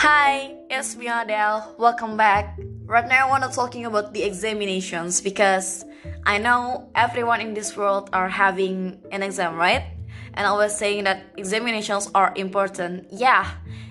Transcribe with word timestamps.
Hi, 0.00 0.56
it's 0.70 0.96
me 0.96 1.08
Adele. 1.08 1.74
Welcome 1.76 2.16
back. 2.16 2.58
Right 2.86 3.06
now, 3.06 3.26
I 3.26 3.28
want 3.28 3.44
to 3.44 3.50
talking 3.50 3.84
about 3.84 4.14
the 4.14 4.22
examinations 4.22 5.20
because 5.20 5.84
I 6.24 6.38
know 6.38 6.88
everyone 6.94 7.42
in 7.42 7.52
this 7.52 7.76
world 7.76 8.08
are 8.14 8.30
having 8.30 8.96
an 9.12 9.22
exam, 9.22 9.56
right? 9.56 9.84
And 10.32 10.46
I 10.46 10.52
was 10.52 10.74
saying 10.74 11.04
that 11.04 11.26
examinations 11.36 12.08
are 12.14 12.32
important. 12.34 13.08
Yeah, 13.12 13.44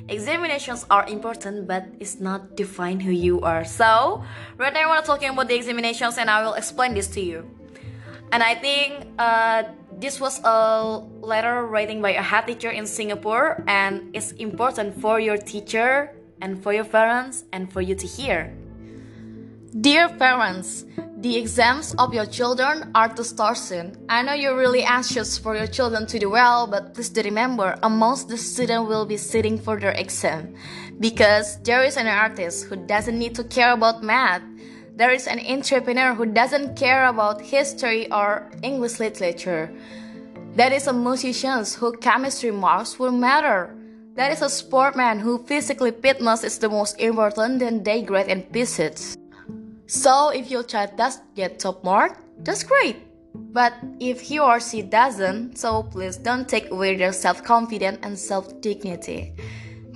examinations 0.08 0.84
are 0.90 1.06
important, 1.06 1.68
but 1.68 1.86
it's 2.00 2.20
not 2.20 2.58
define 2.58 3.00
who 3.00 3.12
you 3.12 3.42
are. 3.42 3.64
So, 3.64 4.24
right 4.58 4.74
now, 4.74 4.86
I 4.86 4.88
want 4.88 5.06
to 5.06 5.12
talking 5.12 5.30
about 5.30 5.48
the 5.48 5.56
examinations, 5.56 6.18
and 6.18 6.28
I 6.28 6.42
will 6.44 6.56
explain 6.56 6.96
this 6.96 7.06
to 7.10 7.22
you. 7.22 7.46
And 8.32 8.42
I 8.42 8.56
think 8.56 9.06
uh, 9.20 9.62
this 10.00 10.22
was 10.22 10.40
a 10.44 11.04
letter 11.22 11.66
writing 11.66 12.02
by 12.02 12.12
a 12.12 12.22
head 12.22 12.48
teacher 12.48 12.70
in 12.70 12.86
Singapore, 12.86 13.64
and 13.68 14.16
it's 14.16 14.32
important 14.34 15.00
for 15.02 15.20
your 15.20 15.38
teacher 15.38 16.16
and 16.42 16.64
for 16.64 16.74
your 16.74 16.86
parents 16.86 17.44
and 17.52 17.72
for 17.72 17.82
you 17.82 17.96
to 17.96 18.08
hear. 18.08 18.56
Dear 19.82 20.10
parents, 20.10 20.86
the 21.18 21.36
exams 21.36 21.94
of 22.00 22.14
your 22.14 22.26
children 22.26 22.92
are 22.96 23.10
to 23.10 23.24
start 23.24 23.58
soon. 23.58 23.96
I 24.08 24.24
know 24.24 24.34
you're 24.34 24.58
really 24.58 24.84
anxious 24.84 25.38
for 25.38 25.56
your 25.56 25.68
children 25.68 26.08
to 26.08 26.18
do 26.18 26.30
well, 26.30 26.66
but 26.66 26.94
please 26.94 27.10
do 27.10 27.22
remember, 27.22 27.78
amongst 27.84 28.30
the 28.30 28.38
students 28.38 28.88
will 28.88 29.06
be 29.06 29.18
sitting 29.18 29.60
for 29.60 29.78
their 29.78 29.92
exam. 29.92 30.56
Because 31.00 31.62
there 31.62 31.84
is 31.84 31.98
an 31.98 32.08
artist 32.08 32.66
who 32.66 32.78
doesn't 32.78 33.20
need 33.20 33.36
to 33.36 33.44
care 33.44 33.74
about 33.74 34.02
math 34.02 34.42
there 35.00 35.12
is 35.12 35.28
an 35.28 35.40
entrepreneur 35.40 36.14
who 36.14 36.26
doesn't 36.26 36.76
care 36.76 37.08
about 37.08 37.40
history 37.40 38.12
or 38.12 38.52
English 38.64 39.00
literature. 39.00 39.72
There 40.56 40.74
is 40.74 40.88
a 40.88 40.94
musician 40.94 41.64
whose 41.64 41.96
chemistry 42.02 42.52
marks 42.52 43.00
will 43.00 43.14
matter. 43.14 43.74
There 44.16 44.30
is 44.30 44.42
a 44.42 44.50
sportman 44.50 45.20
who 45.20 45.46
physically 45.46 45.92
fitness 45.92 46.44
is 46.44 46.60
the 46.60 46.68
most 46.68 47.00
important 47.00 47.60
than 47.60 47.82
they 47.82 48.02
grade 48.02 48.28
and 48.28 48.44
physics. 48.52 49.16
So 49.88 50.32
if 50.32 50.52
your 50.52 50.64
child 50.64 50.98
does 50.98 51.20
get 51.34 51.60
top 51.60 51.82
mark, 51.82 52.18
that's 52.40 52.64
great. 52.64 52.98
But 53.34 53.72
if 54.02 54.20
he 54.20 54.38
or 54.38 54.60
she 54.60 54.82
doesn't, 54.82 55.58
so 55.58 55.84
please 55.84 56.18
don't 56.18 56.50
take 56.50 56.72
away 56.72 56.98
their 56.98 57.14
self-confidence 57.14 58.00
and 58.04 58.20
self-dignity. 58.20 59.34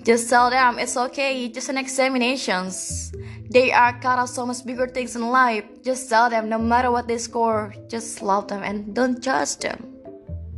Just 0.03 0.29
tell 0.29 0.49
them 0.49 0.79
it's 0.79 0.95
okay, 0.95 1.43
It's 1.43 1.55
just 1.55 1.67
an 1.67 1.77
examinations. 1.77 3.11
They 3.53 3.71
are 3.71 3.93
cut 3.99 4.17
out 4.17 4.29
so 4.29 4.47
much 4.47 4.65
bigger 4.65 4.87
things 4.87 5.15
in 5.15 5.29
life. 5.29 5.63
Just 5.83 6.09
tell 6.09 6.27
them 6.27 6.49
no 6.49 6.57
matter 6.57 6.89
what 6.89 7.07
they 7.07 7.19
score, 7.19 7.71
just 7.87 8.23
love 8.23 8.47
them 8.47 8.63
and 8.63 8.95
don't 8.95 9.21
judge 9.21 9.57
them. 9.57 9.93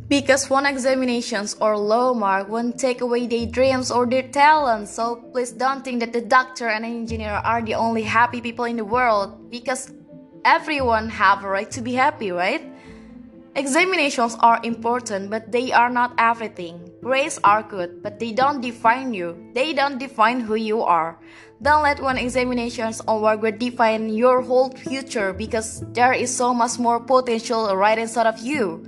Because 0.08 0.50
one 0.50 0.66
examinations 0.66 1.58
or 1.60 1.78
low 1.78 2.14
mark 2.14 2.48
won't 2.48 2.80
take 2.80 3.02
away 3.02 3.28
their 3.28 3.48
dreams 3.48 3.92
or 3.92 4.06
their 4.06 4.24
talents. 4.30 4.92
So 4.92 5.18
please 5.34 5.52
don't 5.52 5.84
think 5.84 6.00
that 6.00 6.14
the 6.14 6.22
doctor 6.22 6.70
and 6.70 6.86
engineer 6.86 7.42
are 7.44 7.62
the 7.62 7.76
only 7.76 8.04
happy 8.04 8.40
people 8.40 8.64
in 8.64 8.78
the 8.78 8.86
world. 8.86 9.52
Because 9.52 9.92
everyone 10.46 11.10
have 11.10 11.44
a 11.44 11.50
right 11.50 11.70
to 11.72 11.82
be 11.82 11.96
happy, 11.96 12.32
right? 12.32 12.64
Examinations 13.56 14.36
are 14.42 14.60
important, 14.64 15.30
but 15.30 15.50
they 15.50 15.72
are 15.72 15.90
not 15.90 16.14
everything. 16.18 16.92
Grades 17.02 17.40
are 17.42 17.64
good, 17.64 18.04
but 18.04 18.20
they 18.20 18.34
don't 18.34 18.60
define 18.60 19.14
you. 19.14 19.32
They 19.54 19.72
don't 19.72 19.98
define 19.98 20.42
who 20.42 20.56
you 20.56 20.82
are. 20.82 21.18
Don't 21.62 21.84
let 21.84 22.02
one 22.02 22.18
examinations 22.18 23.02
or 23.08 23.22
work 23.22 23.40
define 23.58 24.10
your 24.10 24.42
whole 24.42 24.72
future 24.72 25.32
because 25.32 25.80
there 25.94 26.12
is 26.12 26.36
so 26.36 26.54
much 26.54 26.78
more 26.78 27.00
potential 27.00 27.74
right 27.78 27.98
inside 27.98 28.28
of 28.28 28.40
you. 28.40 28.84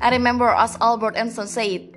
I 0.00 0.10
remember 0.10 0.48
as 0.48 0.76
Albert 0.80 1.16
Einstein 1.16 1.46
said, 1.46 1.94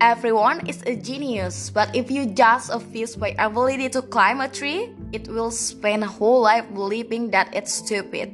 Everyone 0.00 0.66
is 0.66 0.80
a 0.86 0.96
genius, 0.96 1.68
but 1.68 1.94
if 1.94 2.10
you 2.10 2.26
judge 2.26 2.70
a 2.70 2.80
fish 2.80 3.12
by 3.14 3.34
ability 3.36 3.90
to 3.90 4.00
climb 4.00 4.40
a 4.40 4.48
tree, 4.48 4.94
it 5.12 5.28
will 5.28 5.50
spend 5.50 6.02
a 6.02 6.06
whole 6.06 6.40
life 6.40 6.64
believing 6.72 7.30
that 7.32 7.52
it's 7.52 7.74
stupid. 7.74 8.32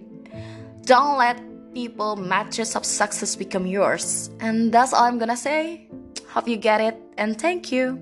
Don't 0.84 1.18
let 1.18 1.40
people 1.74 2.16
matches 2.16 2.76
of 2.76 2.86
success 2.86 3.36
become 3.36 3.66
yours. 3.66 4.30
And 4.40 4.72
that's 4.72 4.94
all 4.94 5.04
I'm 5.04 5.18
gonna 5.18 5.36
say. 5.36 5.88
Hope 6.28 6.48
you 6.48 6.56
get 6.56 6.80
it 6.80 6.96
and 7.18 7.38
thank 7.38 7.70
you. 7.70 7.98